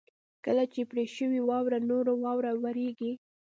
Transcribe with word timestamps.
کله 0.45 0.63
چې 0.73 0.81
پر 0.89 0.97
شوې 1.15 1.41
واوره 1.49 1.79
نوره 1.89 2.13
واوره 2.23 2.51
ورېږي. 2.63 3.11